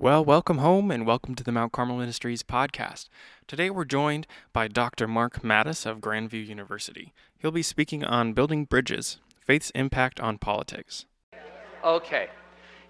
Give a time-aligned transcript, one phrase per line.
[0.00, 3.10] Well, welcome home and welcome to the Mount Carmel Ministries podcast.
[3.46, 5.06] Today we're joined by Dr.
[5.06, 7.12] Mark Mattes of Grandview University.
[7.36, 11.04] He'll be speaking on building bridges, faith's impact on politics.
[11.84, 12.30] Okay.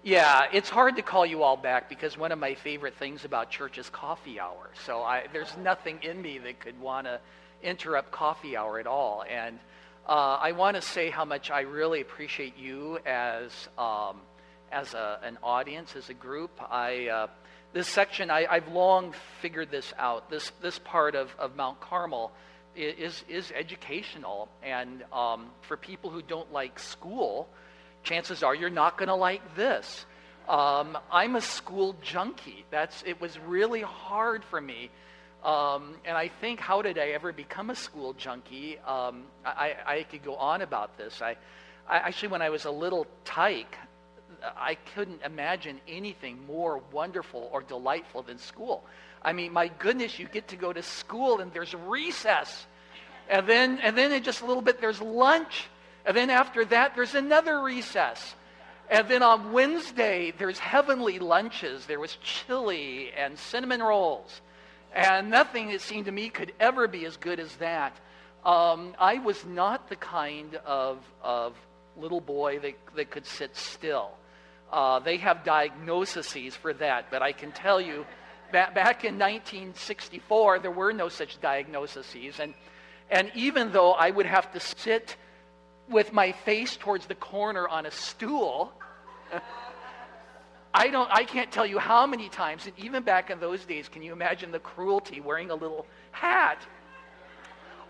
[0.03, 3.49] Yeah, it's hard to call you all back because one of my favorite things about
[3.49, 4.71] church is coffee hour.
[4.85, 7.19] So I, there's nothing in me that could want to
[7.61, 9.25] interrupt coffee hour at all.
[9.29, 9.59] And
[10.07, 14.21] uh, I want to say how much I really appreciate you as um,
[14.71, 16.51] as a, an audience, as a group.
[16.69, 17.27] I uh,
[17.73, 20.29] this section I, have long figured this out.
[20.29, 22.31] This this part of, of Mount Carmel
[22.75, 27.47] is is educational, and um, for people who don't like school
[28.03, 30.05] chances are you're not going to like this.
[30.49, 32.65] Um, I'm a school junkie.
[32.71, 34.89] That's it was really hard for me.
[35.43, 38.77] Um, and I think, how did I ever become a school junkie?
[38.79, 41.19] Um, I, I, could go on about this.
[41.19, 41.35] I,
[41.89, 43.75] I, actually, when I was a little tyke,
[44.57, 48.83] I couldn't imagine anything more wonderful or delightful than school.
[49.21, 52.65] I mean, my goodness, you get to go to school and there's recess,
[53.29, 55.67] and then and then in just a little bit there's lunch,
[56.05, 58.35] and then after that, there's another recess.
[58.89, 61.85] And then on Wednesday, there's heavenly lunches.
[61.85, 64.41] There was chili and cinnamon rolls.
[64.93, 67.95] And nothing, it seemed to me, could ever be as good as that.
[68.43, 71.55] Um, I was not the kind of, of
[71.95, 74.11] little boy that, that could sit still.
[74.71, 78.05] Uh, they have diagnoses for that, but I can tell you,
[78.51, 82.39] back, in 1964, there were no such diagnoses.
[82.39, 82.53] And,
[83.09, 85.17] and even though I would have to sit
[85.91, 88.71] with my face towards the corner on a stool.
[90.73, 93.89] I don't I can't tell you how many times and even back in those days
[93.89, 96.65] can you imagine the cruelty wearing a little hat?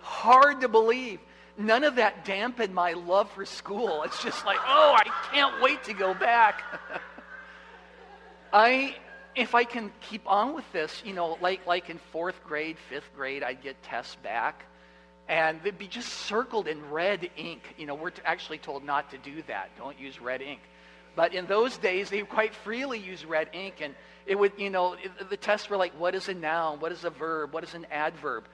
[0.01, 1.19] Hard to believe.
[1.57, 4.03] None of that dampened my love for school.
[4.03, 6.63] It's just like, "Oh, I can't wait to go back."
[8.53, 8.95] I
[9.35, 13.13] if I can keep on with this, you know, like like in 4th grade, 5th
[13.16, 14.66] grade, I'd get tests back
[15.31, 17.75] and they'd be just circled in red ink.
[17.78, 19.69] You know, we're actually told not to do that.
[19.78, 20.59] Don't use red ink.
[21.16, 23.95] But in those days, they quite freely used red ink, and
[24.25, 24.95] it would, you know,
[25.29, 26.79] the tests were like, what is a noun?
[26.81, 27.53] What is a verb?
[27.53, 28.45] What is an adverb?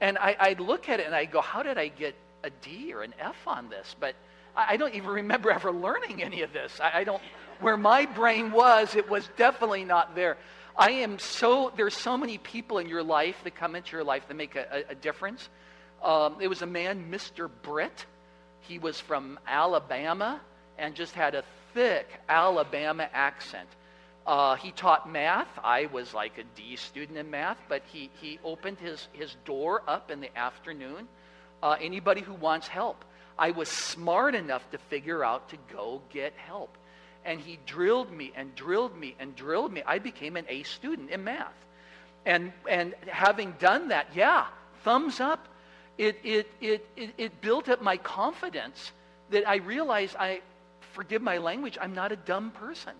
[0.00, 2.14] And I, would look at it and I'd go, how did I get
[2.46, 3.94] a D or an F on this?
[3.98, 4.14] But
[4.56, 6.80] I, don't even remember ever learning any of this.
[6.80, 7.22] I, I don't,
[7.60, 10.38] where my brain was, it was definitely not there.
[10.78, 14.28] I am so, there's so many people in your life that come into your life
[14.28, 15.48] that make a, a, a difference.
[16.02, 17.50] Um, it was a man, Mr.
[17.62, 18.06] Britt.
[18.60, 20.40] He was from Alabama
[20.78, 23.68] and just had a thick Alabama accent.
[24.26, 25.48] Uh, he taught math.
[25.62, 29.82] I was like a D student in math, but he, he opened his, his door
[29.86, 31.06] up in the afternoon.
[31.62, 33.04] Uh, anybody who wants help.
[33.38, 36.76] I was smart enough to figure out to go get help.
[37.24, 39.82] And he drilled me and drilled me and drilled me.
[39.86, 41.54] I became an A student in math.
[42.24, 44.46] And, and having done that, yeah,
[44.84, 45.48] thumbs up
[45.98, 48.92] it, it, it, it, it built up my confidence
[49.30, 50.40] that I realized I,
[50.92, 52.92] forgive my language, I'm not a dumb person.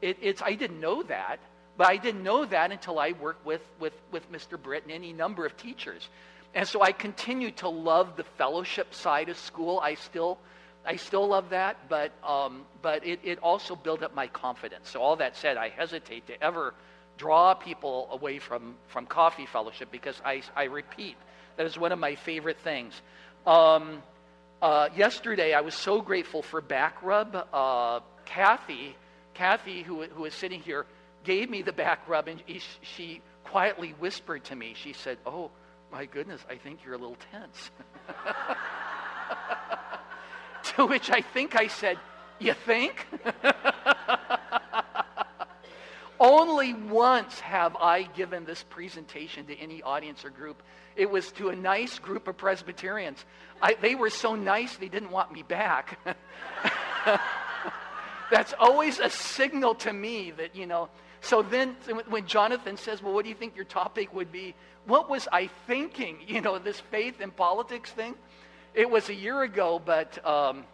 [0.00, 1.38] It, it's, I didn't know that,
[1.76, 4.60] but I didn't know that until I worked with, with, with Mr.
[4.60, 6.08] Britt and any number of teachers.
[6.54, 9.80] And so I continue to love the fellowship side of school.
[9.80, 10.38] I still,
[10.84, 14.88] I still love that, but, um, but it, it also built up my confidence.
[14.88, 16.74] So all that said, I hesitate to ever
[17.18, 21.16] draw people away from, from coffee fellowship because I, I repeat,
[21.56, 22.94] that is one of my favorite things.
[23.46, 24.02] Um,
[24.62, 27.46] uh, yesterday, I was so grateful for back rub.
[27.52, 28.96] Uh, Kathy,
[29.34, 30.86] Kathy, who, who is sitting here,
[31.24, 34.74] gave me the back rub, and she, she quietly whispered to me.
[34.76, 35.50] She said, "Oh,
[35.90, 37.70] my goodness, I think you're a little tense."
[40.76, 41.98] to which I think I said,
[42.38, 43.06] "You think?"
[46.20, 50.62] Only once have I given this presentation to any audience or group.
[50.96, 53.24] It was to a nice group of Presbyterians.
[53.62, 56.00] I, they were so nice they didn't want me back.
[58.32, 60.88] That's always a signal to me that, you know.
[61.20, 61.76] So then
[62.08, 64.54] when Jonathan says, Well, what do you think your topic would be?
[64.86, 66.18] What was I thinking?
[66.28, 68.14] You know, this faith and politics thing?
[68.74, 70.64] It was a year ago, but, um,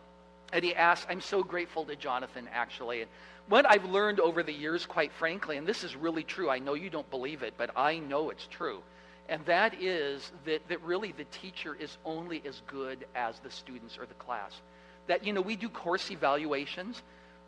[0.52, 3.02] and he asked, I'm so grateful to Jonathan, actually.
[3.02, 3.11] And
[3.49, 6.75] what I've learned over the years, quite frankly, and this is really true, I know
[6.75, 8.82] you don't believe it, but I know it's true,
[9.29, 13.99] and that is that, that really the teacher is only as good as the students
[13.99, 14.61] or the class.
[15.06, 17.02] That, you know, we do course evaluations.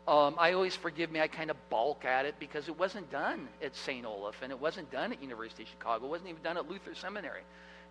[0.07, 3.49] Um, I always forgive me, I kind of balk at it because it wasn't done
[3.61, 4.05] at St.
[4.05, 6.05] Olaf and it wasn't done at University of Chicago.
[6.05, 7.41] It wasn't even done at Luther Seminary.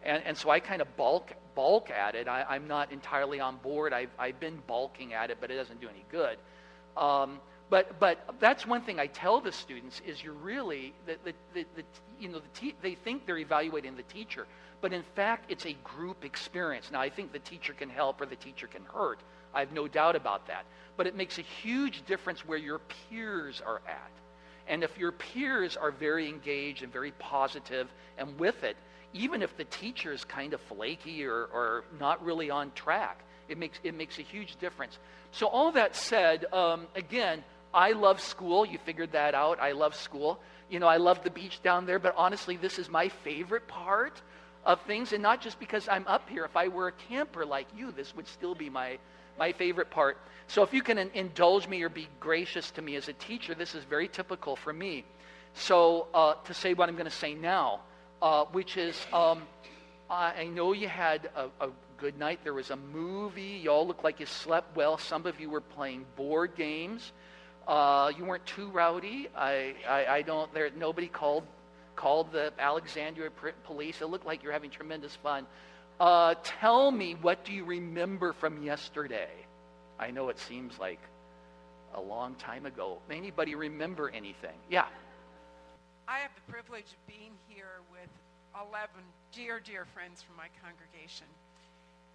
[0.02, 2.26] And, and so I kind of balk, balk at it.
[2.26, 3.92] I, am not entirely on board.
[3.92, 6.38] I've, I've been balking at it, but it doesn't do any good.
[6.96, 11.34] Um, But, but that's one thing I tell the students is you're really, the, the,
[11.52, 11.82] the, the
[12.20, 14.46] you know, the te- they think they're evaluating the teacher,
[14.80, 16.90] but in fact, it's a group experience.
[16.92, 19.18] Now, I think the teacher can help or the teacher can hurt.
[19.56, 20.66] I have no doubt about that.
[20.96, 22.78] But it makes a huge difference where your
[23.10, 24.10] peers are at.
[24.68, 27.88] And if your peers are very engaged and very positive
[28.18, 28.76] and with it,
[29.12, 33.58] even if the teacher is kind of flaky or, or not really on track, it
[33.58, 34.98] makes, it makes a huge difference.
[35.30, 38.66] So, all that said, um, again, I love school.
[38.66, 39.60] You figured that out.
[39.60, 40.40] I love school.
[40.68, 44.20] You know, I love the beach down there, but honestly, this is my favorite part
[44.64, 45.12] of things.
[45.12, 46.44] And not just because I'm up here.
[46.44, 48.98] If I were a camper like you, this would still be my,
[49.38, 50.18] my favorite part.
[50.48, 53.74] So, if you can indulge me or be gracious to me as a teacher, this
[53.74, 55.04] is very typical for me.
[55.54, 57.80] So, uh, to say what I'm going to say now,
[58.22, 59.42] uh, which is um,
[60.08, 62.40] I know you had a, a, good night.
[62.44, 63.60] There was a movie.
[63.62, 64.98] You all looked like you slept well.
[64.98, 67.12] Some of you were playing board games.
[67.66, 69.28] Uh, you weren't too rowdy.
[69.34, 70.52] I, I, I, don't.
[70.52, 71.44] There, nobody called
[71.96, 73.30] called the Alexandria
[73.64, 74.02] police.
[74.02, 75.46] It looked like you're having tremendous fun.
[75.98, 79.30] Uh, tell me, what do you remember from yesterday?
[79.98, 81.00] I know it seems like
[81.94, 82.98] a long time ago.
[83.10, 84.56] Anybody remember anything?
[84.70, 84.86] Yeah.
[86.06, 88.10] I have the privilege of being here with
[88.70, 88.90] 11
[89.32, 91.26] dear, dear friends from my congregation.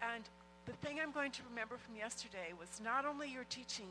[0.01, 0.23] And
[0.65, 3.89] the thing I'm going to remember from yesterday was not only your teaching,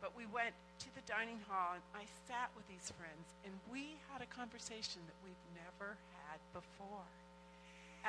[0.00, 3.94] but we went to the dining hall and I sat with these friends and we
[4.10, 5.94] had a conversation that we've never
[6.26, 7.06] had before.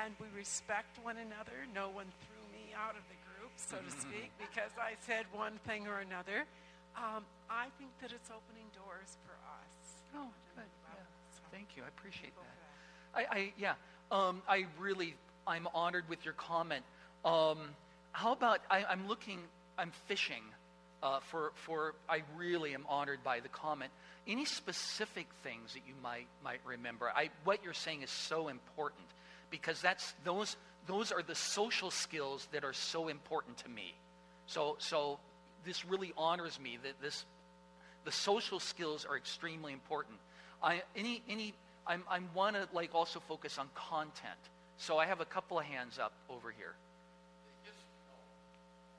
[0.00, 1.68] And we respect one another.
[1.74, 5.60] No one threw me out of the group, so to speak, because I said one
[5.66, 6.48] thing or another.
[6.96, 9.72] Um, I think that it's opening doors for us.
[10.16, 10.64] Oh, good.
[11.52, 11.82] Thank you.
[11.84, 13.20] I appreciate that.
[13.30, 13.74] I, I yeah.
[14.10, 15.14] Um, I really,
[15.46, 16.84] I'm honored with your comment.
[17.24, 17.58] Um,
[18.12, 19.38] how about I, am looking,
[19.78, 20.42] I'm fishing
[21.02, 23.90] uh, for, for, I really am honored by the comment.
[24.26, 27.10] Any specific things that you might, might remember?
[27.14, 29.04] I, what you're saying is so important
[29.52, 30.56] because that's, those,
[30.88, 33.94] those are the social skills that are so important to me.
[34.46, 35.20] So, so
[35.64, 37.24] this really honors me that this,
[38.04, 40.18] the social skills are extremely important.
[40.60, 41.54] I, any, any,
[41.86, 44.40] I'm, I want to like also focus on content.
[44.78, 46.74] So I have a couple of hands up over here.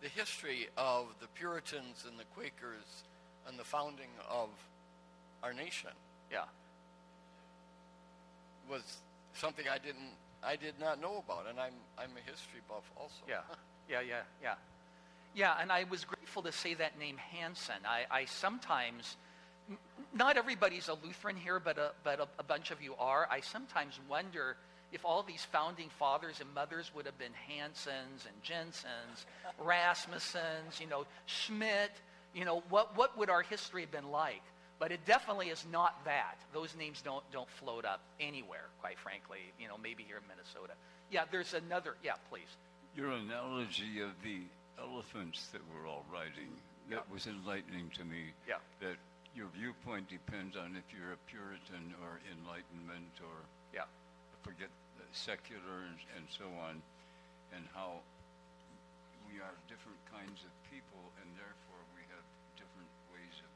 [0.02, 3.04] The history of the Puritans and the Quakers
[3.48, 4.50] and the founding of
[5.42, 5.92] our nation.
[6.32, 6.44] Yeah.
[8.70, 8.98] Was
[9.34, 10.12] something I didn't
[10.46, 13.24] I did not know about, and I'm I'm a history buff also.
[13.28, 13.42] Yeah,
[13.90, 14.56] yeah, yeah, yeah,
[15.34, 15.56] yeah.
[15.60, 17.86] And I was grateful to say that name Hansen.
[17.86, 19.18] I, I sometimes
[20.14, 23.28] not everybody's a Lutheran here, but, a, but a, a, bunch of you are.
[23.32, 24.58] I sometimes wonder
[24.92, 29.26] if all these founding fathers and mothers would have been Hansons and Jensens,
[29.64, 31.92] Rasmussens, you know, Schmidt,
[32.34, 34.44] you know, what, what would our history have been like?
[34.84, 36.36] But it definitely is not that.
[36.52, 40.76] Those names don't, don't float up anywhere, quite frankly, you know, maybe here in Minnesota.
[41.08, 42.52] Yeah, there's another, yeah, please.
[42.92, 44.44] Your analogy of the
[44.76, 46.52] elephants that we're all riding,
[46.92, 47.14] that yeah.
[47.16, 48.36] was enlightening to me.
[48.44, 48.60] Yeah.
[48.84, 49.00] That
[49.32, 53.40] your viewpoint depends on if you're a Puritan or Enlightenment or
[53.72, 53.88] yeah,
[54.44, 54.68] forget
[55.00, 56.84] uh, secular and, and so on,
[57.56, 58.04] and how
[59.32, 62.26] we are different kinds of people, and therefore we have
[62.60, 63.52] different ways of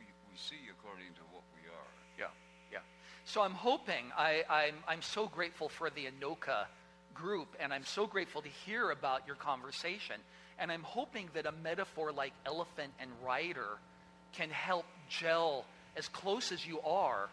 [0.00, 1.92] we we see according to what we are.
[2.18, 2.32] Yeah,
[2.72, 2.78] yeah.
[3.24, 6.66] So I'm hoping I, I'm I'm so grateful for the Anoka
[7.14, 10.16] group, and I'm so grateful to hear about your conversation.
[10.58, 13.78] And I'm hoping that a metaphor like elephant and rider
[14.32, 15.64] can help gel
[15.96, 17.28] as close as you are,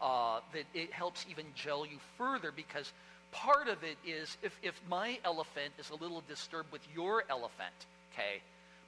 [0.00, 2.92] uh, that it helps even gel you further because
[3.32, 7.74] part of it is if, if my elephant is a little disturbed with your elephant,
[8.12, 8.40] okay,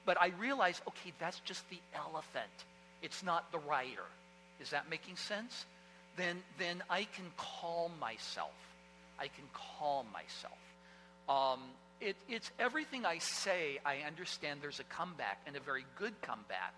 [0.05, 2.51] but I realize, okay, that's just the elephant.
[3.07, 4.03] It's not the writer.
[4.59, 5.65] Is that making sense?
[6.17, 8.51] Then, then I can calm myself.
[9.17, 10.59] I can calm myself.
[11.29, 11.61] Um,
[12.01, 16.73] it, it's everything I say, I understand there's a comeback and a very good comeback.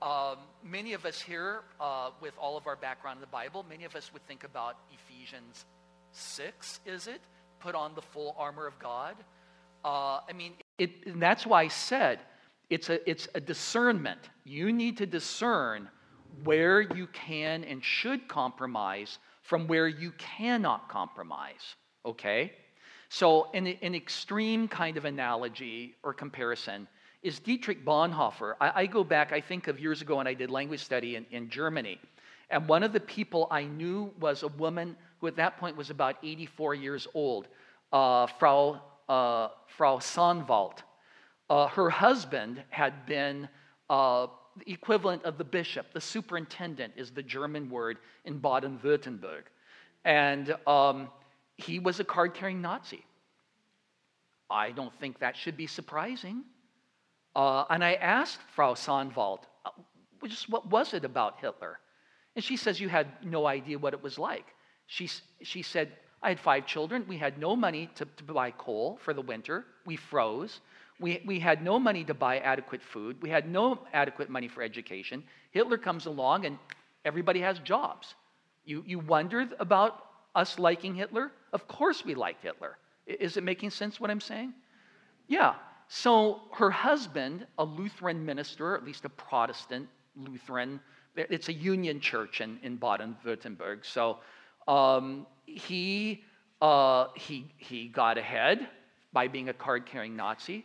[0.00, 3.82] Um, many of us here, uh, with all of our background in the Bible, many
[3.82, 5.64] of us would think about Ephesians
[6.12, 7.20] 6, is it?
[7.58, 9.16] Put on the full armor of God.
[9.84, 12.20] Uh, I mean, it, that's why I said
[12.70, 14.20] it's a, it's a discernment.
[14.44, 15.88] You need to discern
[16.42, 21.76] where you can and should compromise from where you cannot compromise.
[22.04, 22.52] Okay?
[23.08, 26.88] So, in an extreme kind of analogy or comparison,
[27.22, 28.54] is Dietrich Bonhoeffer.
[28.60, 31.24] I, I, go back, I think of years ago when I did language study in,
[31.30, 31.98] in Germany.
[32.50, 35.88] And one of the people I knew was a woman who at that point was
[35.88, 37.48] about 84 years old,
[37.92, 40.78] uh, Frau, uh, Frau Sonnwald.
[41.50, 43.48] Uh, her husband had been
[43.90, 45.92] uh, the equivalent of the bishop.
[45.92, 49.42] The superintendent is the German word in Baden Württemberg.
[50.04, 51.08] And um,
[51.56, 53.04] he was a card carrying Nazi.
[54.50, 56.44] I don't think that should be surprising.
[57.34, 59.70] Uh, and I asked Frau Sandwald, uh,
[60.26, 61.78] just what was it about Hitler?
[62.36, 64.46] And she says, You had no idea what it was like.
[64.86, 65.08] She,
[65.42, 67.04] she said, I had five children.
[67.08, 69.64] We had no money to, to buy coal for the winter.
[69.86, 70.60] We froze.
[71.00, 73.20] We, we had no money to buy adequate food.
[73.20, 75.24] We had no adequate money for education.
[75.50, 76.58] Hitler comes along and
[77.04, 78.14] everybody has jobs.
[78.64, 81.32] You, you wondered about us liking Hitler?
[81.52, 82.78] Of course we liked Hitler.
[83.06, 84.54] Is it making sense what I'm saying?
[85.26, 85.54] Yeah.
[85.88, 90.80] So her husband, a Lutheran minister, at least a Protestant Lutheran,
[91.16, 93.84] it's a union church in, in Baden Württemberg.
[93.84, 94.18] So
[94.66, 96.24] um, he,
[96.62, 98.68] uh, he, he got ahead
[99.12, 100.64] by being a card carrying Nazi.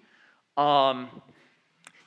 [0.60, 1.22] Um,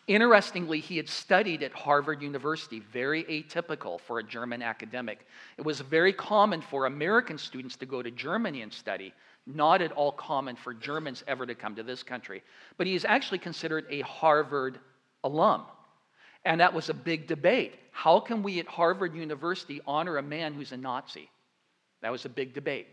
[0.08, 5.26] Interestingly, he had studied at Harvard University, very atypical for a German academic.
[5.56, 9.14] It was very common for American students to go to Germany and study,
[9.46, 12.42] not at all common for Germans ever to come to this country.
[12.78, 14.80] But he is actually considered a Harvard
[15.22, 15.62] alum.
[16.44, 17.76] And that was a big debate.
[17.92, 21.30] How can we at Harvard University honor a man who's a Nazi?
[22.00, 22.88] That was a big debate.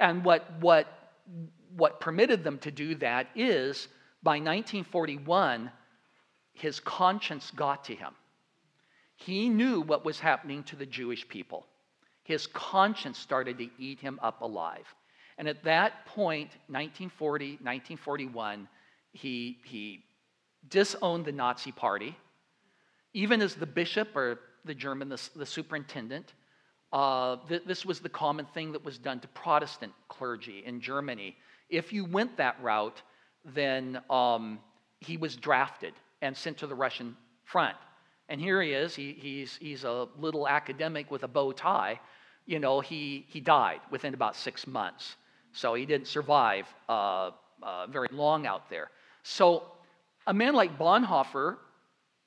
[0.00, 1.12] And what, what,
[1.76, 3.86] what permitted them to do that is
[4.22, 5.70] by 1941,
[6.52, 8.12] his conscience got to him.
[9.16, 11.66] He knew what was happening to the Jewish people.
[12.24, 14.86] His conscience started to eat him up alive.
[15.38, 18.68] And at that point, 1940, 1941,
[19.12, 20.04] he, he
[20.68, 22.16] disowned the Nazi party.
[23.14, 26.34] Even as the bishop or the German, the, the superintendent,
[26.92, 31.36] uh, th- this was the common thing that was done to Protestant clergy in Germany.
[31.68, 33.02] If you went that route,
[33.44, 34.58] then um,
[35.00, 37.76] he was drafted and sent to the Russian front.
[38.28, 38.94] And here he is.
[38.94, 42.00] He, he's, he's a little academic with a bow tie.
[42.46, 45.16] You know, he, he died within about six months.
[45.52, 47.30] So he didn't survive uh,
[47.62, 48.90] uh, very long out there.
[49.22, 49.64] So
[50.26, 51.56] a man like Bonhoeffer,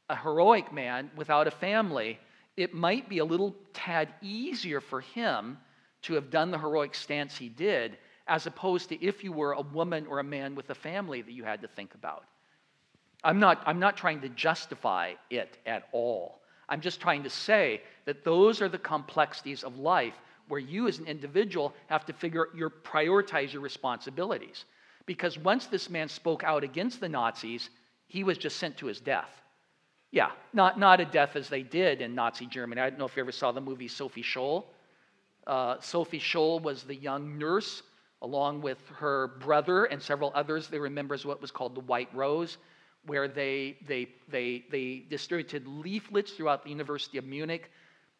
[0.09, 2.19] a heroic man without a family,
[2.55, 5.57] it might be a little tad easier for him
[6.03, 9.61] to have done the heroic stance he did, as opposed to if you were a
[9.61, 12.25] woman or a man with a family that you had to think about.
[13.23, 16.41] I'm not, I'm not trying to justify it at all.
[16.69, 20.15] I'm just trying to say that those are the complexities of life
[20.47, 24.65] where you as an individual have to figure your prioritize your responsibilities.
[25.05, 27.69] Because once this man spoke out against the Nazis,
[28.07, 29.29] he was just sent to his death.
[30.11, 32.81] Yeah, not, not a death as they did in Nazi Germany.
[32.81, 34.65] I don't know if you ever saw the movie Sophie Scholl.
[35.45, 37.83] Uh, Sophie Scholl was the young nurse,
[38.25, 40.67] along with her brother and several others.
[40.67, 42.57] They were members of what was called the White Rose
[43.05, 47.71] where they, they, they, they distributed leaflets throughout the University of Munich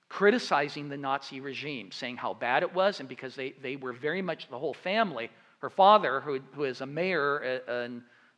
[0.10, 4.22] criticizing the Nazi regime, saying how bad it was, and because they, they were very
[4.22, 5.30] much the whole family.
[5.60, 7.88] Her father, who, who is a mayor uh,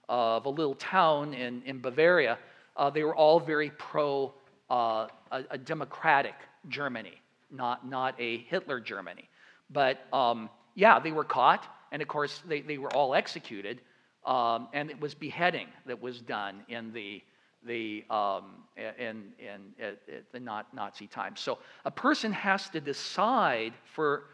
[0.10, 2.38] of a little town in, in Bavaria,
[2.78, 4.34] uh, they were all very pro
[4.70, 6.36] uh, a, a, democratic
[6.68, 7.14] Germany,
[7.52, 9.30] not, not a Hitler Germany.
[9.70, 13.82] But um, yeah, they were caught, and of course, they, they were all executed.
[14.26, 17.24] Um, and it was beheading that was done in the,
[17.66, 21.40] the, um, in, in, at, at the Nazi times.
[21.40, 24.26] So a person has to decide for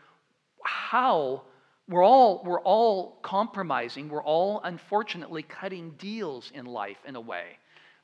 [0.64, 1.44] how
[1.88, 4.10] we're all, we're all compromising.
[4.10, 7.60] We're all, unfortunately, cutting deals in life in a way.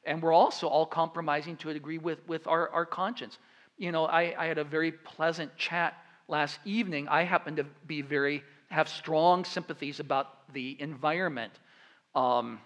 [0.05, 3.37] And we're also all compromising to a degree with, with our, our conscience.
[3.77, 5.95] You know, I, I had a very pleasant chat
[6.29, 7.07] last evening.
[7.07, 11.53] I happen to be very, have strong sympathies about the environment
[12.15, 12.59] um,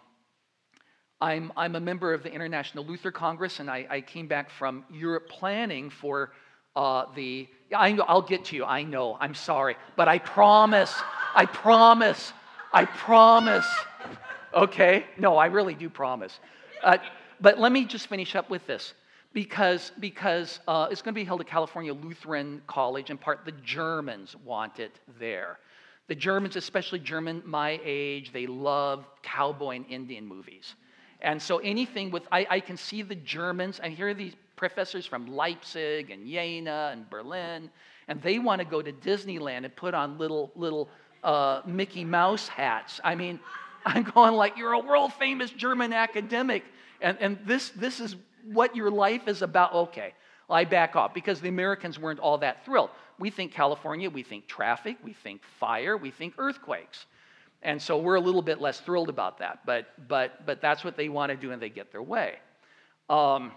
[1.22, 4.84] I'm, I'm a member of the International Luther Congress, and I, I came back from
[4.92, 6.32] Europe planning for
[6.76, 7.48] uh, the.
[7.74, 10.94] I, I'll get to you, I know, I'm sorry, but I promise,
[11.34, 12.34] I promise,
[12.72, 13.66] I promise.
[14.54, 15.06] Okay?
[15.18, 16.40] No, I really do promise.
[16.84, 16.98] Uh,
[17.40, 18.94] but let me just finish up with this
[19.34, 23.10] because, because uh, it's going to be held at California Lutheran College.
[23.10, 25.60] In part, the Germans want it there.
[26.08, 30.76] The Germans, especially German my age, they love cowboy and Indian movies.
[31.22, 35.28] And so anything with, I, I can see the Germans, I hear these professors from
[35.28, 37.70] Leipzig and Jena and Berlin,
[38.08, 40.90] and they want to go to Disneyland and put on little, little
[41.24, 43.00] uh, Mickey Mouse hats.
[43.04, 43.40] I mean,
[43.86, 46.64] I'm going like, you're a world famous German academic,
[47.02, 48.16] and, and this, this is
[48.52, 49.74] what your life is about.
[49.74, 50.14] Okay,
[50.50, 52.90] I back off because the Americans weren't all that thrilled.
[53.20, 57.06] We think California, we think traffic, we think fire, we think earthquakes.
[57.62, 60.98] And so we're a little bit less thrilled about that, but, but, but that's what
[60.98, 62.36] they want to do and they get their way.
[63.10, 63.52] Um,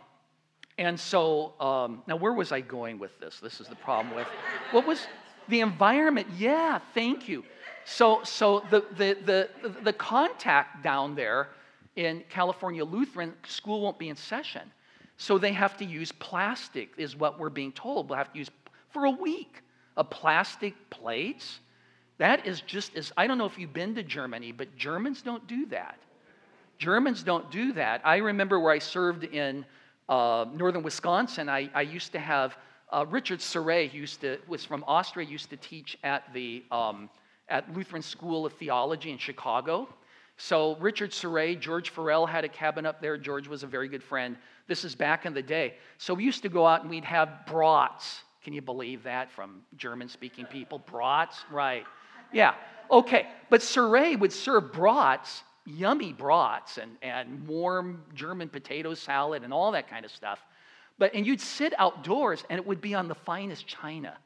[0.79, 3.41] And so, um, now where was I going with this?
[3.41, 4.27] This is the problem with
[4.73, 5.07] what was
[5.49, 6.27] the environment?
[6.37, 7.45] Yeah, thank you.
[7.87, 11.49] So, so the, the, the, the contact down there
[11.95, 14.71] in California Lutheran, school won't be in session.
[15.17, 18.09] So they have to use plastic, is what we're being told.
[18.09, 18.51] We'll have to use
[18.91, 19.63] for a week
[19.97, 21.61] a plastic plates.
[22.19, 25.47] That is just as, I don't know if you've been to Germany, but Germans don't
[25.47, 25.99] do that.
[26.79, 28.03] Germans don't do that.
[28.05, 29.65] I remember where I served in
[30.09, 32.57] uh, northern Wisconsin, I, I used to have
[32.93, 37.11] uh, Richard Surrey, used to, was from Austria, used to teach at the um,
[37.49, 39.89] at Lutheran School of Theology in Chicago.
[40.37, 43.17] So Richard Surrey, George Farrell had a cabin up there.
[43.17, 44.37] George was a very good friend.
[44.67, 45.75] This is back in the day.
[45.99, 48.23] So we used to go out and we'd have brats.
[48.43, 50.79] Can you believe that from German-speaking people?
[50.79, 51.85] Brats, right?
[52.33, 52.55] Yeah.
[52.91, 53.27] Okay.
[53.51, 59.73] But Surrey would serve brats yummy brats and, and warm German potato salad and all
[59.73, 60.39] that kind of stuff.
[60.99, 64.17] But, and you'd sit outdoors and it would be on the finest china.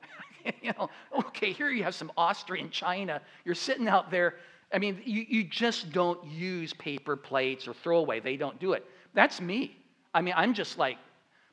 [0.62, 3.20] you know, okay, here you have some Austrian china.
[3.44, 4.36] You're sitting out there.
[4.72, 8.20] I mean, you, you just don't use paper plates or throwaway.
[8.20, 8.84] They don't do it.
[9.12, 9.76] That's me.
[10.14, 10.96] I mean, I'm just like,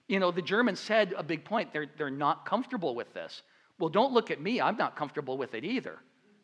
[0.08, 1.74] you know, the Germans said a big point.
[1.74, 3.42] They're, they're not comfortable with this.
[3.80, 4.62] Well, don't look at me.
[4.62, 5.98] I'm not comfortable with it either.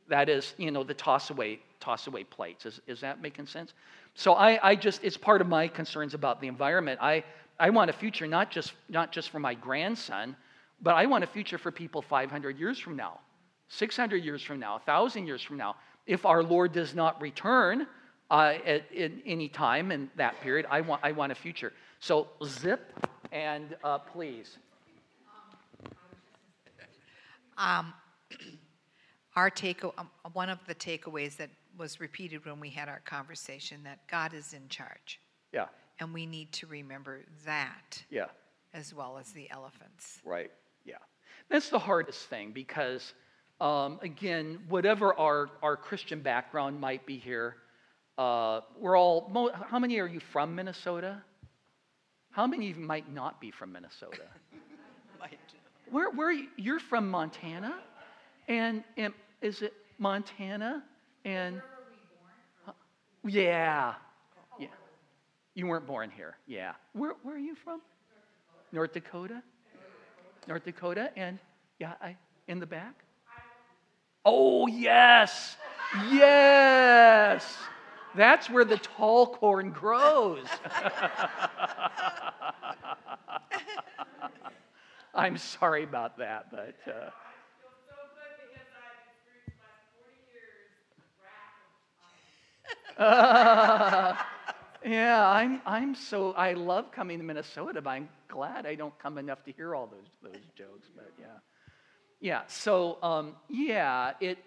[0.10, 2.66] That is, you know, the toss away, toss away plates.
[2.66, 3.74] Is, is that making sense?
[4.16, 7.00] So I, I just, it's part of my concerns about the environment.
[7.02, 7.24] I,
[7.60, 10.36] I want a future not just, not just for my grandson,
[10.82, 13.20] but I want a future for people 500 years from now,
[13.70, 15.76] 600 years from now, 1,000 years from now.
[16.06, 17.86] If our Lord does not return
[18.30, 21.74] uh, at, at any time in that period, I want, I want a future.
[22.00, 22.94] So zip
[23.32, 24.58] and uh, please.
[27.58, 27.94] Um,
[29.36, 33.84] our take, um, one of the takeaways that was repeated when we had our conversation
[33.84, 35.20] that God is in charge.
[35.54, 35.66] Yeah.
[36.00, 38.04] And we need to remember that.
[38.10, 38.26] Yeah.
[38.74, 40.20] As well as the elephants.
[40.24, 40.52] Right.
[40.86, 40.96] Yeah.
[41.50, 43.14] That's the hardest thing because,
[43.60, 47.56] um, again, whatever our, our Christian background might be here,
[48.18, 51.22] uh, we're all, how many are you from Minnesota?
[52.38, 54.22] How many of you might not be from Minnesota?
[55.90, 57.74] where, where you, you're from Montana?
[58.48, 60.84] And, and is it Montana?
[61.26, 61.60] And
[63.26, 63.96] yeah,
[64.60, 64.68] yeah.
[65.56, 66.38] You weren't born here.
[66.46, 66.74] Yeah.
[66.94, 67.82] Where, where are you from?
[68.72, 69.42] North Dakota.
[70.48, 71.40] North Dakota, and
[71.80, 72.16] yeah, I
[72.48, 73.04] in the back.
[74.24, 75.58] Oh yes,
[76.12, 77.58] yes.
[78.18, 80.48] That's where the tall corn grows.
[85.14, 86.76] I'm sorry about that, but.
[86.88, 87.12] Uh,
[92.98, 94.16] Uh,
[94.86, 99.20] yeah, I'm, I'm so, I love coming to Minnesota, but I'm glad I don't come
[99.20, 101.28] enough to hear all those, those jokes, but yeah.
[102.20, 104.40] Yeah, so um, yeah, it,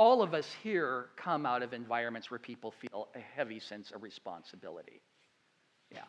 [0.00, 4.02] all of us here come out of environments where people feel a heavy sense of
[4.02, 5.02] responsibility.
[5.92, 6.04] Yeah.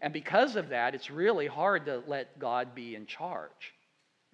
[0.00, 3.74] And because of that, it's really hard to let God be in charge,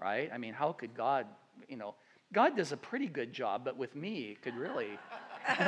[0.00, 0.30] right?
[0.32, 1.26] I mean, how could God,
[1.68, 1.96] you know,
[2.32, 4.96] God does a pretty good job, but with me, it could really.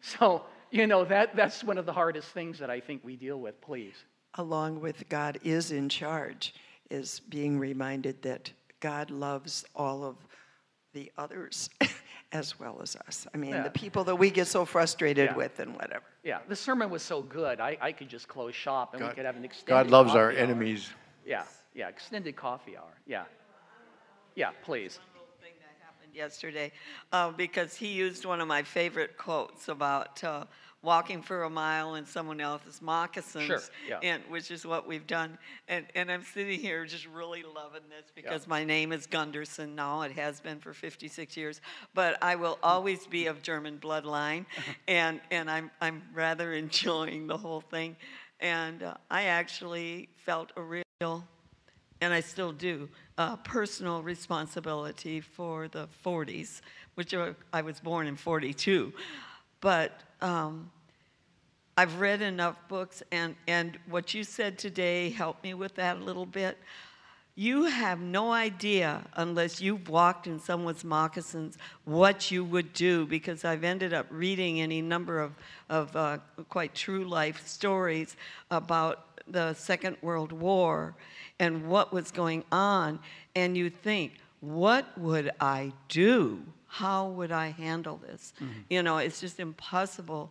[0.00, 3.40] so, you know, that, that's one of the hardest things that I think we deal
[3.40, 3.96] with, please.
[4.34, 6.54] Along with God is in charge,
[6.88, 10.16] is being reminded that God loves all of
[10.92, 11.70] the others
[12.32, 13.26] as well as us.
[13.32, 13.62] I mean, yeah.
[13.62, 15.36] the people that we get so frustrated yeah.
[15.36, 16.04] with and whatever.
[16.24, 19.14] Yeah, the sermon was so good, I, I could just close shop and God, we
[19.14, 20.36] could have an extended God loves our hour.
[20.36, 20.90] enemies.
[21.24, 22.98] Yeah, yeah, extended coffee hour.
[23.06, 23.24] Yeah.
[24.34, 24.98] Yeah, please.
[25.40, 26.72] Thing that happened yesterday,
[27.12, 30.44] uh, because he used one of my favorite quotes about uh,
[30.82, 33.98] walking for a mile in someone else's moccasins, sure, yeah.
[34.02, 35.38] and which is what we've done.
[35.68, 38.50] And and I'm sitting here just really loving this because yeah.
[38.50, 40.02] my name is Gunderson now.
[40.02, 41.60] It has been for 56 years,
[41.94, 44.46] but I will always be of German bloodline,
[44.88, 47.96] and and I'm I'm rather enjoying the whole thing,
[48.40, 51.24] and uh, I actually felt a real
[52.02, 52.88] and I still do,
[53.18, 56.62] uh, personal responsibility for the 40s,
[56.94, 57.14] which
[57.52, 58.92] I was born in 42.
[59.60, 60.70] But um,
[61.76, 66.00] I've read enough books, and, and what you said today helped me with that a
[66.00, 66.58] little bit.
[67.36, 73.46] You have no idea, unless you've walked in someone's moccasins, what you would do, because
[73.46, 75.32] I've ended up reading any number of,
[75.70, 76.18] of uh,
[76.50, 78.16] quite true life stories
[78.50, 80.94] about the Second World War
[81.38, 82.98] and what was going on,
[83.34, 86.42] and you think, what would I do?
[86.72, 88.32] How would I handle this?
[88.40, 88.60] Mm-hmm.
[88.68, 90.30] You know, it's just impossible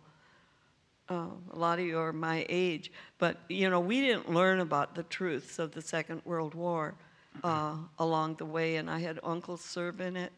[1.10, 4.94] uh, a lot of you are my age, but you know, we didn't learn about
[4.94, 6.94] the truths of the Second World War
[7.42, 10.32] uh, along the way, and I had uncles serve in it.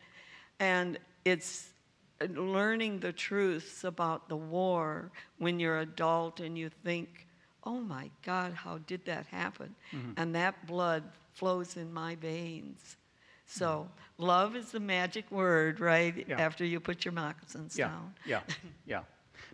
[0.59, 1.69] And it's
[2.31, 7.27] learning the truths about the war when you're adult and you think,
[7.65, 9.75] oh my God, how did that happen?
[9.93, 10.13] Mm-hmm.
[10.17, 11.03] And that blood
[11.35, 12.97] flows in my veins.
[13.53, 13.87] So,
[14.17, 16.25] love is the magic word, right?
[16.27, 16.41] Yeah.
[16.41, 18.15] After you put your moccasins Yeah, down.
[18.25, 18.41] yeah,
[18.87, 19.03] yeah.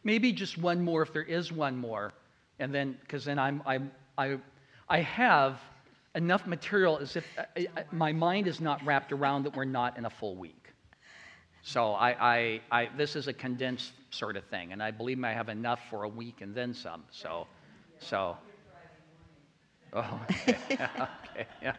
[0.04, 2.12] Maybe just one more if there is one more,
[2.60, 4.38] and then because then I'm, I'm I
[4.88, 5.60] I have
[6.14, 9.64] enough material as if uh, I, I, my mind is not wrapped around that we're
[9.64, 10.72] not in a full week.
[11.62, 15.32] So I, I, I this is a condensed sort of thing, and I believe I
[15.32, 17.02] have enough for a week and then some.
[17.10, 17.46] So,
[17.98, 18.36] so.
[19.92, 21.74] Oh, okay, okay, yeah,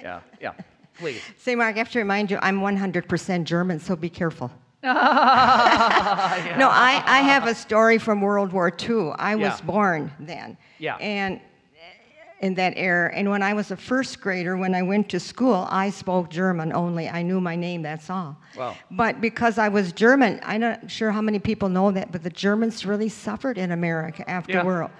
[0.00, 0.52] yeah, yeah.
[1.00, 1.20] Please.
[1.38, 4.50] Say, Mark, I have to remind you, I'm 100% German, so be careful.
[4.82, 9.12] No, I, I have a story from World War II.
[9.18, 9.66] I was Yeah.
[9.66, 10.56] born then.
[10.78, 10.96] Yeah.
[10.96, 13.10] And eh, in that era.
[13.14, 16.72] And when I was a first grader, when I went to school, I spoke German
[16.72, 17.08] only.
[17.08, 18.36] I knew my name, that's all.
[18.56, 18.76] Wow.
[18.90, 22.30] But because I was German, I'm not sure how many people know that, but the
[22.30, 24.64] Germans really suffered in America after Yeah.
[24.64, 24.90] World.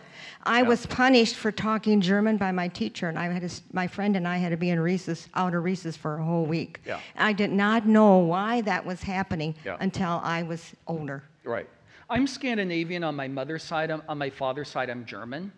[0.45, 3.87] I was punished for talking German by my teacher, and I had to, s- my
[3.87, 6.81] friend and I had to be in recess, out of recess for a whole week.
[6.87, 6.99] Yeah.
[7.17, 9.77] I did not know why that was happening Yeah.
[9.81, 11.23] until I was older.
[11.45, 11.69] Right.
[12.09, 13.91] I'm Scandinavian on my mother's side.
[13.91, 15.53] I'm, on my father's side, I'm German.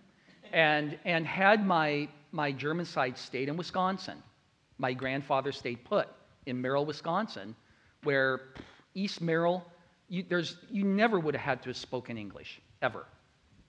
[0.52, 4.22] And, and had my, my German side stayed in Wisconsin,
[4.78, 6.08] my grandfather stayed put
[6.46, 7.54] in Merrill, Wisconsin,
[8.02, 8.40] where
[8.94, 9.64] East Merrill,
[10.08, 13.06] you, there's, you never would have had to have spoken English, ever.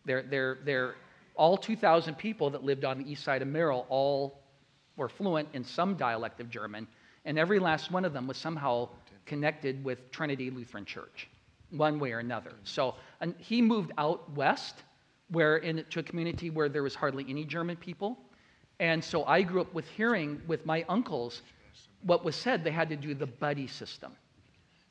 [0.05, 0.95] They're, they're, they're,
[1.35, 4.43] all 2,000 people that lived on the east side of Merrill all
[4.95, 6.87] were fluent in some dialect of German,
[7.25, 8.89] and every last one of them was somehow
[9.25, 11.29] connected with Trinity Lutheran Church,
[11.71, 12.53] one way or another.
[12.63, 12.95] So
[13.37, 14.83] he moved out west,
[15.29, 18.17] where in, to a community where there was hardly any German people,
[18.79, 21.41] and so I grew up with hearing with my uncles
[22.03, 22.63] what was said.
[22.63, 24.11] They had to do the buddy system,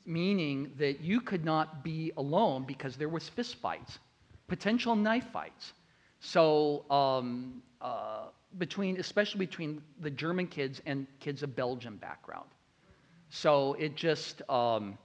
[0.05, 3.99] meaning that you could not be alone because there was fist fights,
[4.47, 5.73] potential knife fights.
[6.25, 12.47] So um, uh, between, especially between the German kids and kids of Belgian background.
[13.29, 14.97] So it just, um,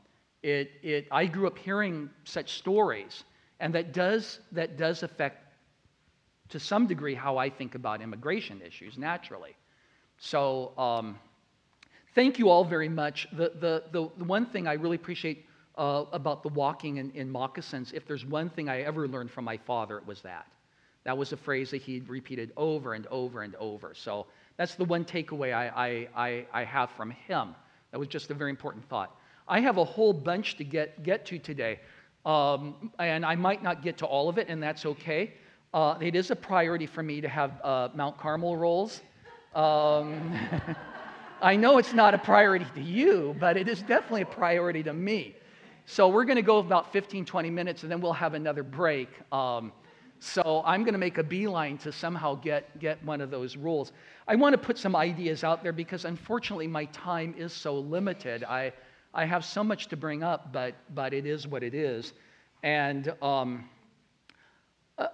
[0.44, 3.24] it, it, I grew up hearing such stories,
[3.58, 5.44] and that does, that does affect
[6.50, 9.56] to some degree how I think about immigration issues naturally.
[10.18, 11.18] So um,
[12.14, 13.26] thank you all very much.
[13.32, 17.28] The, the, the, the one thing I really appreciate uh, about the walking in, in
[17.28, 20.46] moccasins, if there's one thing I ever learned from my father, it was that.
[21.08, 23.94] That was a phrase that he repeated over and over and over.
[23.94, 24.26] So
[24.58, 27.54] that's the one takeaway I, I, I, have from him.
[27.92, 29.18] That was just a very important thought.
[29.48, 31.80] I have a whole bunch to get, get to today,
[32.26, 35.32] um, and I might not get to all of it, and that's okay.
[35.72, 39.00] Uh, it is a priority for me to have uh, Mount Carmel rolls.
[39.54, 40.38] Um,
[41.40, 44.92] I know it's not a priority to you, but it is definitely a priority to
[44.92, 45.36] me.
[45.86, 49.08] So we're going to go about 15, 20 minutes, and then we'll have another break.
[49.32, 49.72] Um,
[50.20, 53.92] so I'm going to make a beeline to somehow get, get one of those rules.
[54.26, 58.42] I want to put some ideas out there because unfortunately my time is so limited.
[58.44, 58.72] I,
[59.14, 62.12] I have so much to bring up, but, but it is what it is.
[62.62, 63.68] And um,
[64.98, 65.08] a,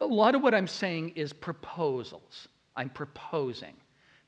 [0.00, 2.48] a lot of what I'm saying is proposals.
[2.76, 3.74] I'm proposing.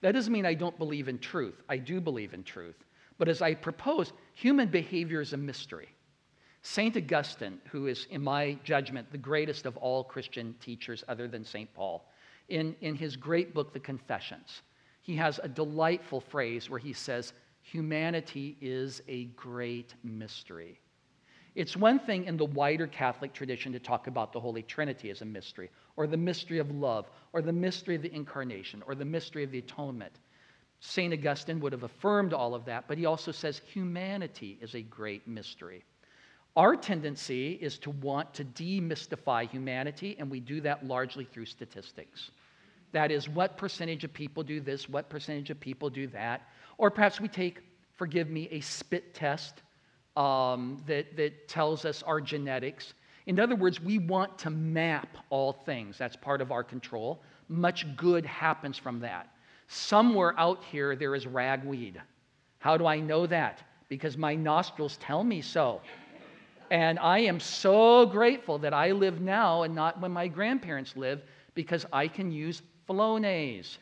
[0.02, 1.62] That doesn't mean I don't believe in truth.
[1.68, 2.76] I do believe in truth.
[3.18, 5.88] But as I propose, human behavior is a mystery.
[6.62, 6.96] St.
[6.96, 11.72] Augustine, who is, in my judgment, the greatest of all Christian teachers other than St.
[11.74, 12.04] Paul,
[12.48, 14.62] in, in his great book, The Confessions,
[15.00, 20.80] he has a delightful phrase where he says, Humanity is a great mystery.
[21.54, 25.22] It's one thing in the wider Catholic tradition to talk about the Holy Trinity as
[25.22, 29.04] a mystery, or the mystery of love, or the mystery of the incarnation, or the
[29.04, 30.12] mystery of the atonement.
[30.80, 31.12] St.
[31.12, 35.26] Augustine would have affirmed all of that, but he also says humanity is a great
[35.26, 35.84] mystery.
[36.56, 42.30] Our tendency is to want to demystify humanity, and we do that largely through statistics.
[42.92, 46.48] That is, what percentage of people do this, what percentage of people do that.
[46.76, 47.60] Or perhaps we take,
[47.96, 49.62] forgive me, a spit test
[50.16, 52.94] um, that, that tells us our genetics.
[53.26, 55.98] In other words, we want to map all things.
[55.98, 57.22] That's part of our control.
[57.48, 59.28] Much good happens from that.
[59.68, 62.00] Somewhere out here, there is ragweed.
[62.58, 63.62] How do I know that?
[63.88, 65.80] Because my nostrils tell me so.
[66.70, 71.22] And I am so grateful that I live now and not when my grandparents lived
[71.54, 73.78] because I can use Flonase.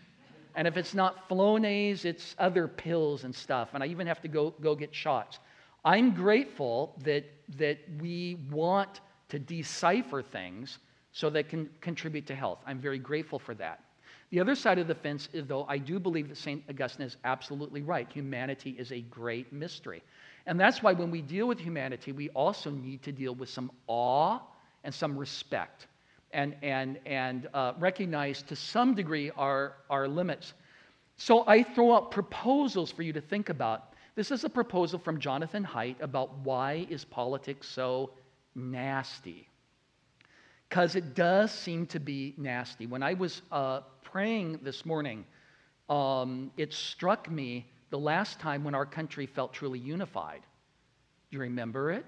[0.55, 3.70] And if it's not Flonase, it's other pills and stuff.
[3.74, 5.38] And I even have to go, go get shots.
[5.85, 7.24] I'm grateful that,
[7.57, 10.79] that we want to decipher things
[11.12, 12.59] so they can contribute to health.
[12.66, 13.81] I'm very grateful for that.
[14.31, 16.62] The other side of the fence is, though, I do believe that St.
[16.68, 18.11] Augustine is absolutely right.
[18.12, 20.03] Humanity is a great mystery.
[20.48, 23.70] And that's why when we deal with humanity, we also need to deal with some
[23.87, 24.40] awe
[24.82, 25.87] and some respect
[26.32, 30.54] and, and, and uh, recognize to some degree our, our limits.
[31.16, 33.92] So I throw out proposals for you to think about.
[34.16, 38.11] This is a proposal from Jonathan Haidt about why is politics so
[38.54, 39.48] nasty
[40.68, 42.87] because it does seem to be nasty.
[42.87, 45.24] When I was uh, praying this morning,
[45.88, 50.40] um, it struck me the last time when our country felt truly unified.
[51.31, 52.07] Do you remember it?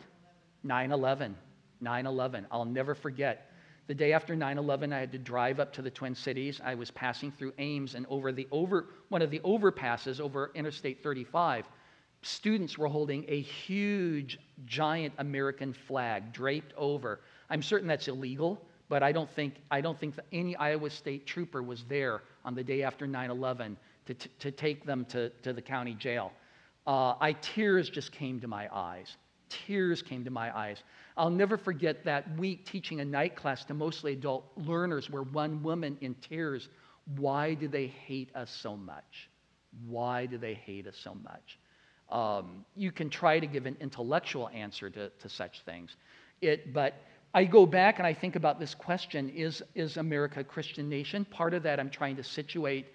[0.62, 1.36] 9 11.
[1.80, 2.46] 9 11.
[2.50, 3.52] I'll never forget.
[3.86, 6.60] The day after 9 11, I had to drive up to the Twin Cities.
[6.64, 11.02] I was passing through Ames, and over, the over one of the overpasses over Interstate
[11.02, 11.66] 35,
[12.22, 19.02] students were holding a huge, giant American flag draped over I'm certain that's illegal, but
[19.02, 22.82] I don't think, I don't think any Iowa State trooper was there on the day
[22.82, 23.76] after 9 11
[24.10, 26.32] to, t- to take them to, to the county jail.
[26.84, 29.16] Uh, I, tears just came to my eyes.
[29.48, 30.82] Tears came to my eyes.
[31.16, 35.62] I'll never forget that week teaching a night class to mostly adult learners where one
[35.62, 36.68] woman in tears,
[37.16, 39.30] why do they hate us so much?
[39.86, 41.58] Why do they hate us so much?
[42.10, 45.94] Um, you can try to give an intellectual answer to, to such things.
[46.40, 46.94] It, but
[47.32, 51.24] I go back and I think about this question is, is America a Christian nation?
[51.26, 52.86] Part of that I'm trying to situate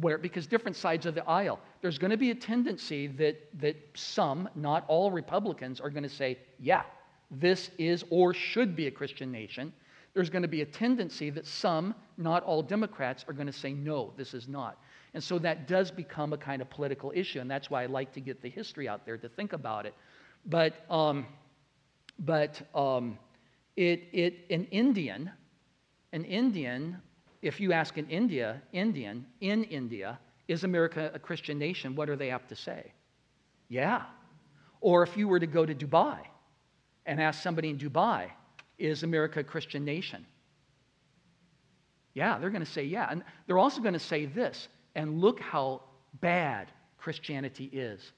[0.00, 3.76] where, because different sides of the aisle, there's going to be a tendency that, that
[3.94, 6.82] some, not all Republicans, are going to say, yeah,
[7.30, 9.72] this is or should be a Christian nation.
[10.12, 13.72] There's going to be a tendency that some, not all Democrats, are going to say,
[13.72, 14.78] no, this is not.
[15.14, 18.12] And so that does become a kind of political issue, and that's why I like
[18.14, 19.94] to get the history out there to think about it.
[20.44, 21.26] But, um,
[22.18, 23.18] but um,
[23.76, 25.30] it, it, an Indian,
[26.12, 26.98] an Indian,
[27.46, 31.94] if you ask an India, Indian in India, is America a Christian nation?
[31.94, 32.92] What are they apt to say?
[33.68, 34.02] Yeah.
[34.80, 36.18] Or if you were to go to Dubai
[37.06, 38.30] and ask somebody in Dubai,
[38.78, 40.26] is America a Christian nation?
[42.14, 43.08] Yeah, they're going to say yeah.
[43.10, 45.82] And they're also going to say this, and look how
[46.20, 48.12] bad Christianity is.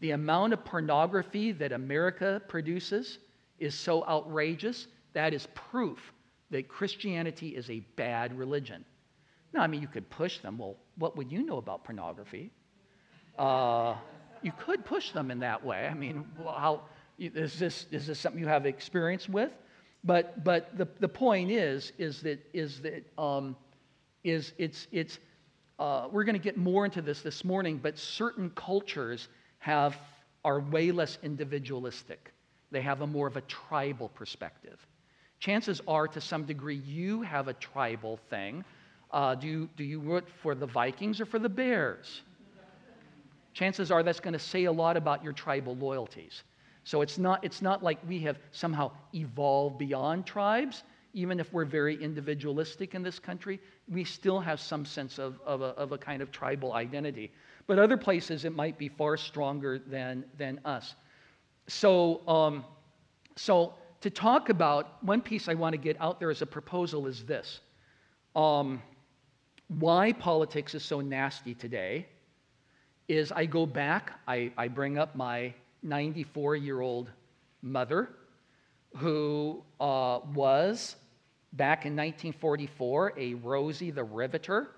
[0.00, 3.18] The amount of pornography that America produces
[3.58, 6.13] is so outrageous that is proof
[6.54, 8.84] that Christianity is a bad religion.
[9.52, 10.58] Now, I mean, you could push them.
[10.58, 12.52] Well, what would you know about pornography?
[13.36, 13.96] Uh,
[14.40, 15.88] you could push them in that way.
[15.90, 16.82] I mean, how
[17.18, 19.50] is this is this something you have experience with?
[20.04, 23.56] But but the, the point is is that is that um,
[24.22, 25.18] is it's it's
[25.80, 27.80] uh, we're going to get more into this this morning.
[27.82, 29.26] But certain cultures
[29.58, 29.96] have
[30.44, 32.32] are way less individualistic.
[32.70, 34.78] They have a more of a tribal perspective
[35.44, 38.64] chances are, to some degree, you have a tribal thing.
[39.10, 42.22] Uh, do, you, do you root for the Vikings or for the Bears?
[43.52, 46.44] Chances are that's going to say a lot about your tribal loyalties.
[46.84, 50.82] So it's not, it's not like we have somehow evolved beyond tribes.
[51.12, 55.60] Even if we're very individualistic in this country, we still have some sense of, of,
[55.60, 57.30] a, of a kind of tribal identity.
[57.66, 60.94] But other places, it might be far stronger than, than us.
[61.68, 62.64] So, um,
[63.36, 67.06] so to talk about one piece I want to get out there as a proposal
[67.06, 67.60] is this
[68.36, 68.82] um,
[69.68, 72.06] why politics is so nasty today
[73.08, 77.10] is I go back, I, I bring up my 94 year old
[77.62, 78.10] mother
[78.98, 80.96] who uh, was
[81.54, 84.68] back in 1944 a Rosie the Riveter.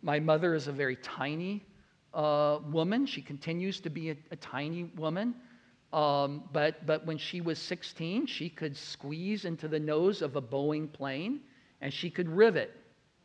[0.00, 1.66] My mother is a very tiny
[2.14, 3.04] uh, woman.
[3.04, 5.34] She continues to be a, a tiny woman.
[5.92, 10.42] Um, but, but when she was 16, she could squeeze into the nose of a
[10.42, 11.40] Boeing plane
[11.80, 12.74] and she could rivet.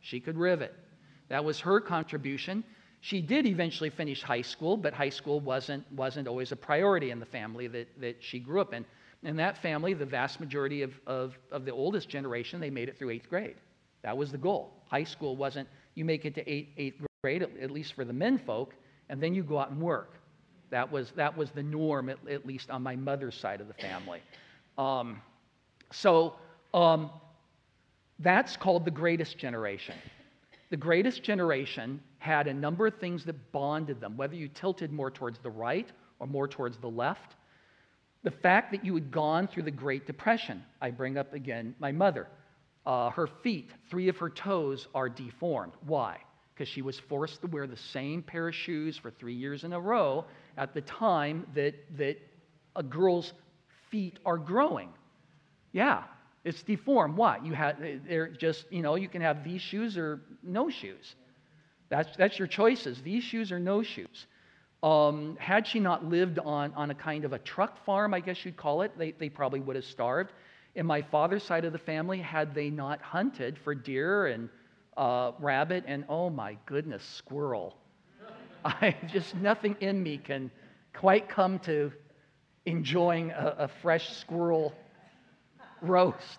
[0.00, 0.74] She could rivet.
[1.28, 2.64] That was her contribution.
[3.00, 7.20] She did eventually finish high school, but high school wasn't, wasn't always a priority in
[7.20, 8.84] the family that, that she grew up in.
[9.24, 12.98] In that family, the vast majority of, of, of the oldest generation, they made it
[12.98, 13.56] through eighth grade.
[14.02, 14.82] That was the goal.
[14.86, 18.38] High school wasn't, you make it to eighth, eighth grade, at least for the men
[18.38, 18.74] folk,
[19.08, 20.18] and then you go out and work.
[20.74, 23.74] That was, that was the norm, at, at least on my mother's side of the
[23.74, 24.20] family.
[24.76, 25.22] Um,
[25.92, 26.34] so
[26.74, 27.10] um,
[28.18, 29.94] that's called the greatest generation.
[30.70, 35.12] The greatest generation had a number of things that bonded them, whether you tilted more
[35.12, 37.36] towards the right or more towards the left.
[38.24, 41.92] The fact that you had gone through the Great Depression, I bring up again my
[41.92, 42.26] mother.
[42.84, 45.74] Uh, her feet, three of her toes are deformed.
[45.86, 46.18] Why?
[46.52, 49.72] Because she was forced to wear the same pair of shoes for three years in
[49.72, 50.24] a row
[50.56, 52.16] at the time that, that
[52.76, 53.32] a girl's
[53.90, 54.88] feet are growing.
[55.72, 56.04] Yeah,
[56.44, 57.16] It's deformed.
[57.16, 57.44] What?
[57.44, 61.14] You have they're just, you know, you can have these shoes or no shoes.
[61.88, 63.00] That's, that's your choices.
[63.02, 64.26] These shoes or no shoes.
[64.82, 68.44] Um, had she not lived on, on a kind of a truck farm, I guess
[68.44, 70.32] you'd call it, they, they probably would have starved.
[70.74, 74.50] In my father's side of the family, had they not hunted for deer and
[74.96, 77.76] uh, rabbit and, oh my goodness, squirrel.
[78.64, 80.50] I just, nothing in me can
[80.94, 81.92] quite come to
[82.66, 84.74] enjoying a, a fresh squirrel
[85.82, 86.38] roast.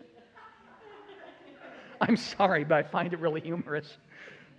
[2.00, 3.96] I'm sorry, but I find it really humorous.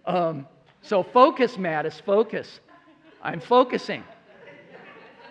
[0.05, 0.47] Um,
[0.81, 2.59] so focus, Mattes, focus.
[3.21, 4.03] I'm focusing.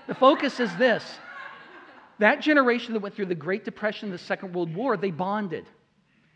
[0.06, 1.04] The focus is this
[2.18, 5.64] that generation that went through the Great Depression, the Second World War, they bonded.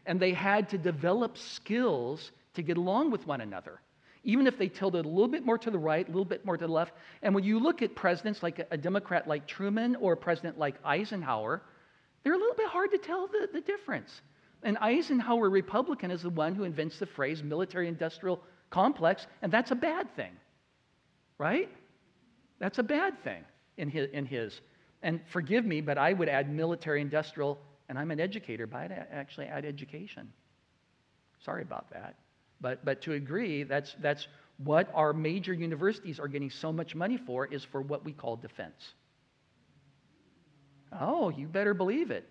[0.06, 3.80] And they had to develop skills to get along with one another,
[4.24, 6.56] even if they tilted a little bit more to the right, a little bit more
[6.56, 6.92] to the left.
[7.22, 10.76] And when you look at presidents like a, Democrat like Truman or a president like
[10.84, 11.62] Eisenhower,
[12.22, 14.22] they're a little bit hard to tell the, the difference.
[14.62, 19.70] And Eisenhower, Republican, is the one who invents the phrase military industrial complex, and that's
[19.70, 20.32] a bad thing,
[21.38, 21.68] right?
[22.58, 23.44] That's a bad thing
[23.76, 24.08] in his.
[24.12, 24.60] In his.
[25.02, 27.58] And forgive me, but I would add military industrial,
[27.90, 30.32] and I'm an educator, but I'd actually add education.
[31.44, 32.16] Sorry about that.
[32.64, 37.18] But, but to agree, that's, that's what our major universities are getting so much money
[37.18, 38.94] for is for what we call defense.
[40.98, 42.26] Oh, you better believe it.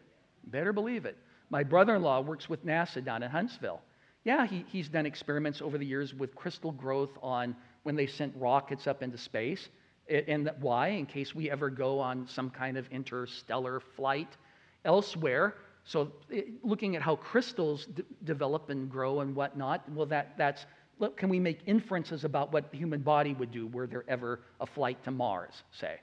[0.45, 1.15] Better believe it.
[1.51, 3.79] My brother in law works with NASA down in Huntsville.
[4.23, 8.35] Yeah, he, he's done experiments over the years with crystal growth on when they sent
[8.35, 9.69] rockets up into space.
[10.09, 10.87] And why?
[10.87, 14.35] In case we ever go on some kind of interstellar flight
[14.83, 15.53] elsewhere.
[15.85, 20.65] So, eh, looking at how crystals d- develop and grow and whatnot, well, that, that's
[20.99, 24.41] look, can we make inferences about what the human body would do were there ever
[24.61, 25.99] a flight to Mars, say?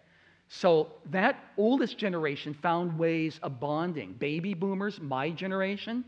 [0.48, 4.14] So, that oldest generation found ways of bonding.
[4.14, 6.04] Baby boomers, my generation,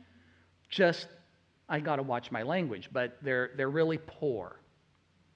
[0.69, 1.07] just
[1.69, 4.61] I got to watch my language, but they're, they're really poor.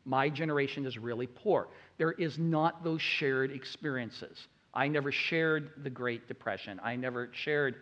[0.04, 1.68] My generation is really poor.
[1.98, 4.48] There is not those shared experiences.
[4.74, 6.78] I never shared the Great Depression.
[6.82, 7.76] I never shared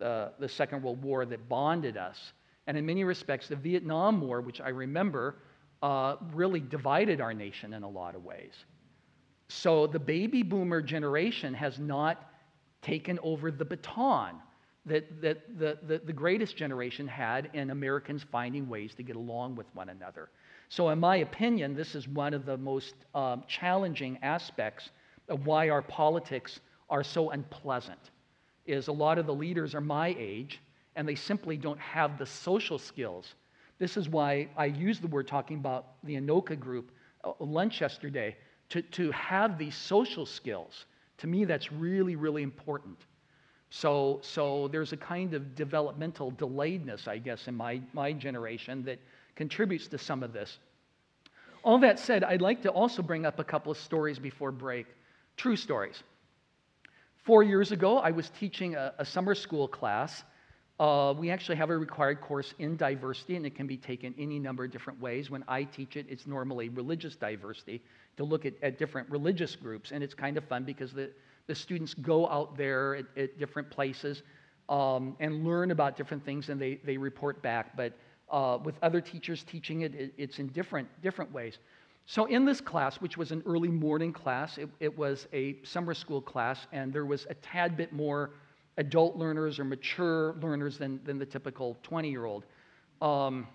[0.00, 2.32] uh, the Second World War that bonded us.
[2.66, 5.36] And in many respects, the Vietnam War, which I remember,
[5.82, 8.52] uh, really divided our nation in a lot of ways.
[9.48, 12.30] So the baby boomer generation has not
[12.82, 14.36] taken over the baton
[14.86, 19.56] that, that the, the, the, greatest generation had in Americans finding ways to get along
[19.56, 20.30] with one another.
[20.68, 24.90] So, in my opinion, this is one of the most um, challenging aspects
[25.28, 27.98] of why our politics are so unpleasant.
[28.70, 30.60] Is a lot of the leaders are my age,
[30.94, 33.34] and they simply don't have the social skills.
[33.78, 36.92] This is why I use the word talking about the Anoka group
[37.24, 38.36] uh, lunch yesterday
[38.68, 40.86] to, to have these social skills.
[41.18, 42.98] To me, that's really, really important.
[43.70, 49.00] So, so there's a kind of developmental delayedness, I guess, in my, my generation that
[49.34, 50.58] contributes to some of this.
[51.64, 54.86] All that said, I'd like to also bring up a couple of stories before break,
[55.36, 56.02] true stories.
[57.24, 60.24] Four years ago, I was teaching a, a summer school class.
[60.78, 64.38] Uh, we actually have a required course in diversity, and it can be taken any
[64.38, 65.30] number of different ways.
[65.30, 67.82] When I teach it, it's normally religious diversity
[68.16, 71.10] to look at, at different religious groups, and it's kind of fun because the,
[71.46, 74.22] the students go out there at, at different places
[74.70, 77.76] um, and learn about different things and they, they report back.
[77.76, 77.92] But
[78.30, 81.58] uh, with other teachers teaching it, it, it's in different, different ways.
[82.10, 85.94] So, in this class, which was an early morning class, it, it was a summer
[85.94, 88.30] school class, and there was a tad bit more
[88.78, 92.46] adult learners or mature learners than, than the typical 20 year old.
[93.00, 93.46] Um,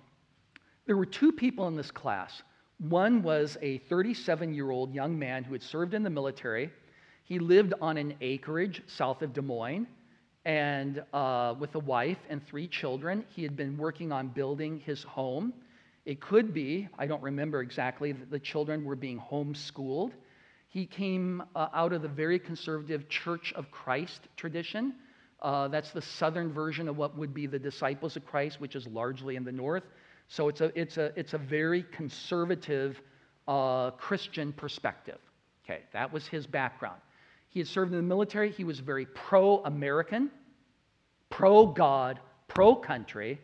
[0.85, 2.43] there were two people in this class.
[2.77, 6.71] One was a 37 year old young man who had served in the military
[7.25, 9.87] he lived on an acreage south of Des Moines
[10.45, 13.25] and uh, with a wife and three children.
[13.29, 15.51] He had been working on building his home.
[16.05, 20.11] It could be, I don't remember exactly, that the children were being homeschooled.
[20.67, 24.95] He came uh, out of the very conservative Church of Christ tradition.
[25.41, 28.85] Uh, that's the southern version of what would be the Disciples of Christ, which is
[28.87, 29.83] largely in the north.
[30.27, 33.01] So it's a, it's a, it's a very conservative
[33.47, 35.19] uh, Christian perspective.
[35.63, 37.01] Okay, that was his background.
[37.49, 38.51] He had served in the military.
[38.51, 40.29] He was very pro American,
[41.29, 43.39] pro God, pro country,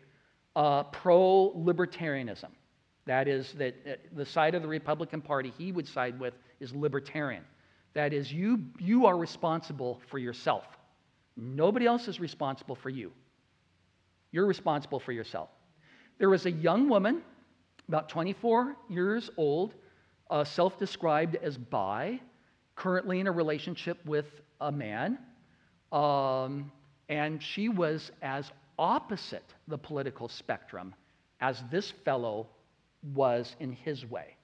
[0.55, 2.49] uh, pro libertarianism.
[3.05, 3.75] That is, that
[4.15, 7.43] the side of the Republican Party he would side with is libertarian.
[7.93, 10.65] That is, you, you are responsible for yourself.
[11.35, 13.11] Nobody else is responsible for you.
[14.31, 15.49] You're responsible for yourself.
[16.19, 17.21] There was a young woman,
[17.87, 19.73] about 24 years old,
[20.29, 22.19] uh, self described as bi,
[22.75, 24.27] currently in a relationship with
[24.61, 25.17] a man.
[25.91, 26.71] Um,
[27.09, 30.93] and she was as opposite the political spectrum
[31.39, 32.47] as this fellow
[33.13, 34.35] was in his way.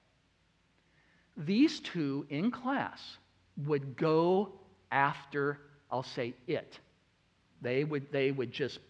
[1.36, 3.18] These two in class
[3.66, 4.52] would go
[4.90, 5.58] after,
[5.90, 6.78] I'll say, it.
[7.62, 8.80] They would, they would just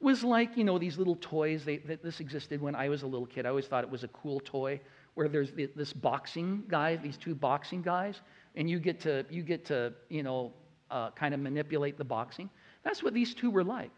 [0.00, 1.64] it was like, you know, these little toys.
[1.64, 3.46] They, this existed when I was a little kid.
[3.46, 4.80] I always thought it was a cool toy
[5.14, 8.20] where there's this boxing guy, these two boxing guys,
[8.54, 10.52] and you get to, you get to you know,
[10.92, 12.48] uh, kind of manipulate the boxing.
[12.88, 13.90] That's what these two were like.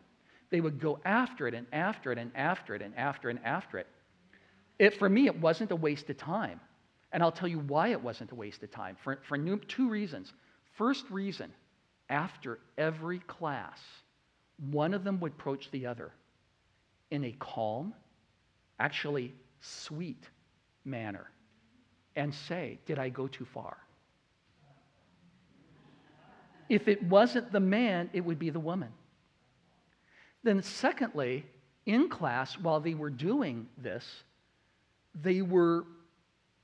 [0.51, 3.79] They would go after it and after it and after it and after and after
[3.79, 3.87] it.
[4.81, 6.61] it for me, it wasn't a waste of time.
[7.13, 9.39] And I'll tell you why it wasn't a waste of time for, for
[9.69, 10.33] two reasons.
[10.77, 11.53] First reason,
[12.09, 13.79] after every class,
[14.73, 16.11] one of them would approach the other
[17.13, 17.95] in a calm,
[18.81, 20.29] actually sweet
[20.85, 21.31] manner
[22.17, 23.77] and say, Did I go too far?
[26.71, 28.89] If it wasn't the man, it would be the woman.
[30.43, 31.45] Then, secondly,
[31.85, 34.07] in class, while they were doing this,
[35.15, 35.85] they were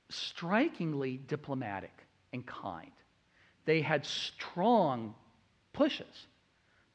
[0.09, 1.93] strikingly diplomatic
[2.33, 2.91] and kind.
[3.65, 5.13] They had strong
[5.73, 6.27] pushes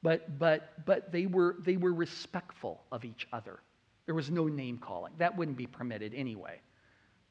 [0.03, 3.61] but, but, but they, were, they were respectful of each other.
[4.07, 5.13] There was no name calling.
[5.19, 6.61] That wouldn't be permitted anyway.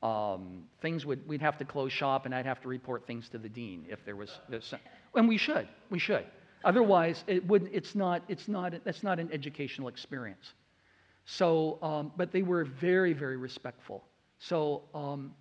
[0.04, 3.38] Um, things would, we'd have to close shop and I'd have to report things to
[3.38, 4.74] the dean if there was, this,
[5.16, 6.26] and we should, we should.
[6.64, 10.54] Otherwise, it would, it's not, it's not, that's not an educational experience.
[11.26, 14.04] So, um, but they were very, very respectful.
[14.40, 15.34] So um,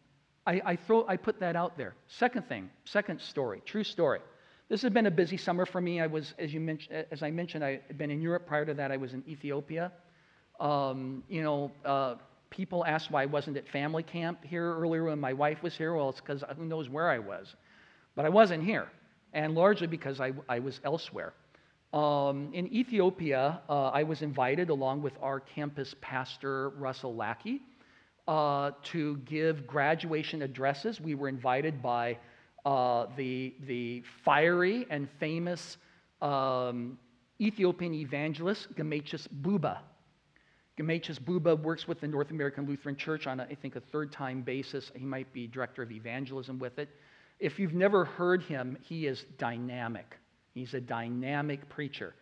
[0.46, 1.94] I, I, throw, I put that out there.
[2.06, 4.20] Second thing, second story, true story.
[4.68, 6.00] This has been a busy summer for me.
[6.00, 8.46] I was, as, you mentioned, as I mentioned, I had been in Europe.
[8.46, 9.90] Prior to that, I was in Ethiopia.
[10.60, 12.14] Um, you know, uh,
[12.50, 15.94] people asked why I wasn't at family camp here earlier when my wife was here.
[15.94, 17.54] Well, it's because who knows where I was.
[18.16, 18.88] But I wasn't here,
[19.32, 21.32] and largely because I, I was elsewhere.
[21.92, 27.62] Um, in Ethiopia, uh, I was invited along with our campus pastor, Russell Lackey,
[28.28, 31.00] uh, to give graduation addresses.
[31.00, 32.18] We were invited by
[32.64, 35.78] uh, the, the fiery and famous
[36.22, 36.98] um,
[37.40, 39.78] Ethiopian evangelist, Gemechis Buba.
[40.80, 44.10] Gemechis Buba works with the North American Lutheran Church on, a, I think, a third
[44.10, 44.90] time basis.
[44.94, 46.88] He might be director of evangelism with it.
[47.38, 50.16] If you've never heard him, he is dynamic.
[50.54, 52.14] He's a dynamic preacher.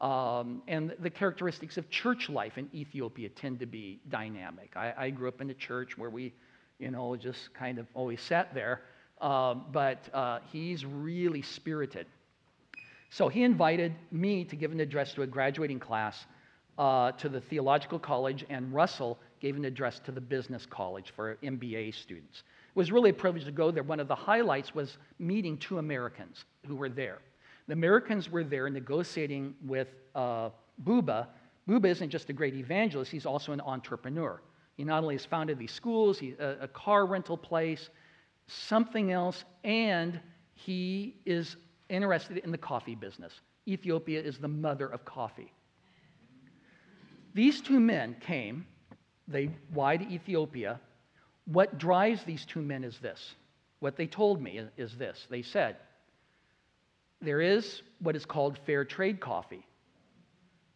[0.00, 4.72] Um, and the characteristics of church life in Ethiopia tend to be dynamic.
[4.74, 6.32] I, I, grew up in a church where we,
[6.78, 8.80] you know, just kind of always sat there.
[9.20, 12.06] Um, but uh, he's really spirited.
[13.10, 16.24] So he invited me to give an address to a graduating class
[16.80, 21.36] uh, to the theological college, and Russell gave an address to the business college for
[21.42, 22.38] MBA students.
[22.38, 23.82] It was really a privilege to go there.
[23.82, 27.18] One of the highlights was meeting two Americans who were there.
[27.66, 30.48] The Americans were there negotiating with uh,
[30.82, 31.26] Buba.
[31.68, 34.40] Buba isn't just a great evangelist, he's also an entrepreneur.
[34.78, 37.90] He not only has founded these schools, he, a, a car rental place,
[38.46, 40.18] something else, and
[40.54, 41.56] he is
[41.90, 43.34] interested in the coffee business.
[43.68, 45.52] Ethiopia is the mother of coffee.
[47.34, 48.66] These two men came,
[49.28, 50.80] they why to Ethiopia.
[51.44, 53.34] What drives these two men is this.
[53.80, 55.26] What they told me is this.
[55.30, 55.76] They said,
[57.22, 59.66] there is what is called fair trade coffee.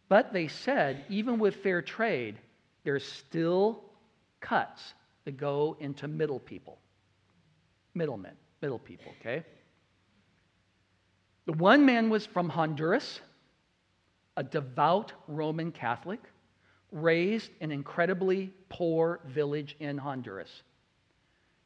[0.09, 2.37] But they said, even with fair trade,
[2.83, 3.83] there's still
[4.39, 4.93] cuts
[5.25, 6.77] that go into middle people
[7.95, 9.43] middlemen, middle people, okay?
[11.45, 13.21] The one man was from Honduras,
[14.37, 16.19] a devout Roman Catholic,
[16.95, 20.63] raised an incredibly poor village in Honduras.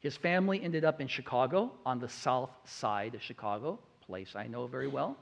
[0.00, 4.66] His family ended up in Chicago, on the south side of Chicago, place I know
[4.66, 5.16] very well.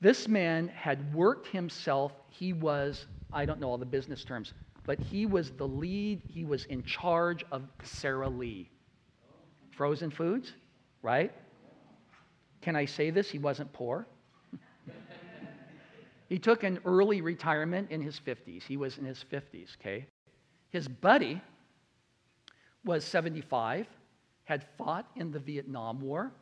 [0.00, 4.52] This man had worked himself, he was, I don't know all the business terms,
[4.86, 8.70] but he was the lead, he was in charge of Sara Lee
[9.72, 10.52] frozen foods,
[11.02, 11.32] right?
[12.60, 13.30] Can I say this?
[13.30, 14.06] He wasn't poor.
[16.28, 18.62] He took an early retirement in his 50s.
[18.62, 20.06] He was in his 50s, okay?
[20.70, 21.40] His buddy
[22.84, 23.86] was 75,
[24.44, 26.32] had fought in the Vietnam War.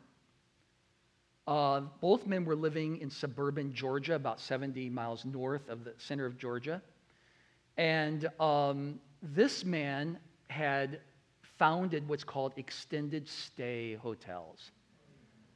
[1.47, 6.25] Uh, both men were living in suburban Georgia, about 70 miles north of the center
[6.25, 6.81] of Georgia.
[7.77, 10.19] And um, this man
[10.49, 10.99] had
[11.57, 14.71] founded what's called extended stay hotels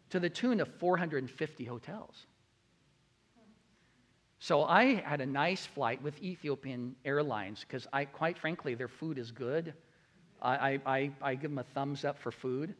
[0.09, 2.25] to the tune of 450 hotels.
[4.41, 9.19] So I had a nice flight with Ethiopian Airlines because I, quite frankly, their food
[9.19, 9.75] is good.
[10.41, 12.73] I, I, I give them a thumbs up for food.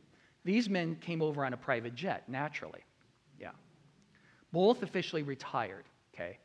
[0.43, 2.80] These men came over on a private jet, naturally.
[3.39, 3.51] Yeah.
[4.51, 5.86] both officially retired,
[6.16, 6.39] okay?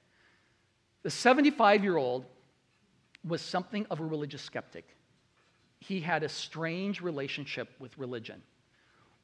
[1.03, 2.27] The 75 year old
[3.27, 4.85] was something of a religious skeptic.
[5.81, 8.43] He had a strange relationship with religion.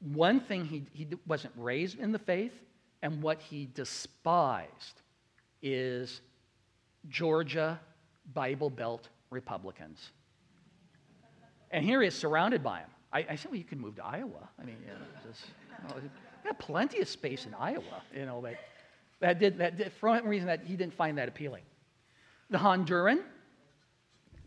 [0.00, 2.54] One thing, he, he wasn't raised in the faith,
[3.02, 5.02] and what he despised
[5.62, 6.20] is
[7.08, 7.80] Georgia
[8.34, 10.10] Bible Belt Republicans.
[11.70, 12.90] And here he is surrounded by them.
[13.12, 14.48] I, I said, well, you could move to Iowa.
[14.60, 15.44] I mean, you know, just,
[15.82, 16.08] you know,
[16.44, 18.56] got plenty of space in Iowa, you know, but
[19.20, 21.62] that did, that did, for one reason that he didn't find that appealing.
[22.50, 23.20] The Honduran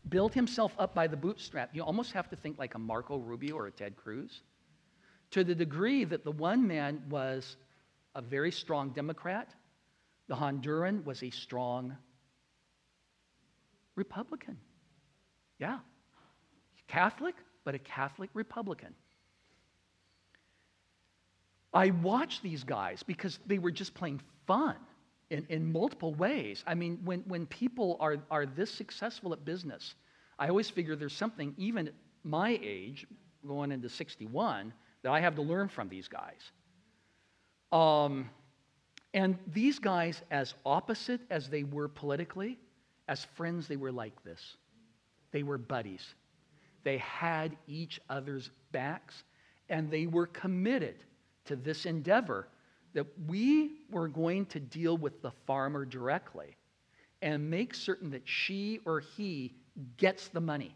[0.09, 1.69] built himself up by the bootstrap.
[1.73, 4.41] You almost have to think like a Marco Rubio or a Ted Cruz,
[5.31, 7.57] to the degree that the one man was
[8.13, 9.49] a very strong Democrat,
[10.27, 11.95] the Honduran was a strong
[13.95, 14.57] Republican.
[15.59, 15.79] Yeah.
[16.87, 18.93] Catholic, but a Catholic Republican.
[21.73, 24.75] I watched these guys because they were just playing fun
[25.29, 26.63] in, in multiple ways.
[26.65, 29.95] I mean, when, when people are, are this successful at business,
[30.39, 33.05] I always figure there's something, even at my age,
[33.45, 34.73] going into 61,
[35.03, 36.51] that I have to learn from these guys.
[37.71, 38.29] Um,
[39.15, 42.59] and these guys, as opposite as they were politically,
[43.07, 44.57] as friends, they were like this.
[45.31, 46.15] They were buddies.
[46.83, 49.23] They had each other's backs,
[49.69, 50.97] and they were committed
[51.45, 52.49] to this endeavor
[52.93, 56.57] that we were going to deal with the farmer directly
[57.21, 59.53] and make certain that she or he
[59.95, 60.75] gets the money.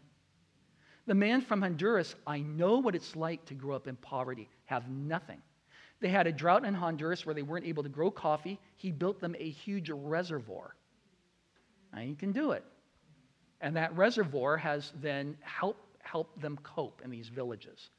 [1.06, 4.88] The man from Honduras, I know what it's like to grow up in poverty, have
[4.88, 5.42] nothing.
[6.00, 8.58] They had a drought in Honduras where they weren't able to grow coffee.
[8.76, 10.74] He built them a huge reservoir.
[11.92, 12.64] Now you can do it.
[13.60, 17.90] And that reservoir has then helped help them cope in these villages.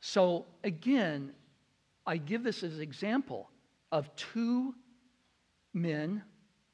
[0.00, 1.32] So again,
[2.06, 3.48] I give this as an example
[3.92, 4.74] of two
[5.72, 6.22] men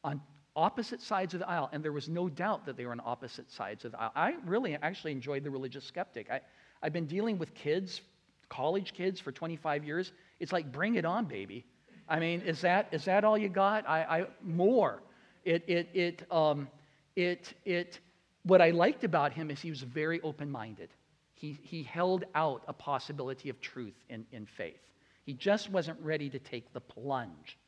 [0.02, 0.20] on
[0.54, 3.50] opposite sides of the aisle, and there was no doubt that they were on opposite
[3.50, 4.12] sides of the aisle.
[4.16, 6.30] I really actually enjoyed the religious skeptic.
[6.30, 6.40] I,
[6.82, 8.00] I've been dealing with kids,
[8.48, 10.12] college kids, for 25 years.
[10.41, 11.64] It's like, bring it on, baby.
[12.09, 13.89] I mean, is that, is that all you got?
[13.89, 15.03] I, I more.
[15.45, 16.68] It, it, it, um,
[17.14, 18.01] it, it,
[18.45, 20.91] what I liked about him is he was very open minded.
[21.34, 24.80] He, he held out a possibility of truth in, in faith.
[25.24, 27.59] He just wasn't ready to take the plunge.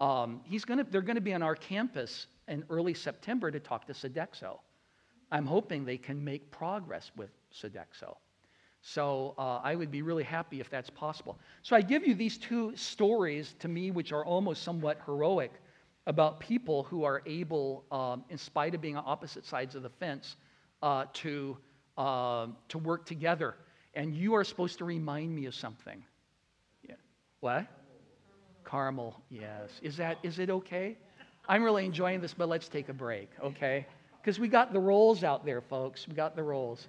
[0.00, 3.86] Um, he's gonna, they're going to be on our campus in early September to talk
[3.86, 4.58] to Sodexo.
[5.30, 8.16] I'm hoping they can make progress with Sodexo.
[8.82, 11.38] So uh, I would be really happy if that's possible.
[11.62, 15.52] So I give you these two stories to me, which are almost somewhat heroic,
[16.06, 19.90] about people who are able, um, in spite of being on opposite sides of the
[19.90, 20.36] fence,
[20.82, 21.56] uh, to,
[21.98, 23.54] uh, to work together.
[23.94, 26.02] And you are supposed to remind me of something.
[26.88, 26.94] Yeah.
[27.40, 27.66] What?
[28.64, 29.70] Caramel, yes.
[29.82, 30.96] Is that is it okay?
[31.48, 33.86] I'm really enjoying this, but let's take a break, okay?
[34.20, 36.06] Because we got the rolls out there, folks.
[36.06, 36.86] We got the rolls.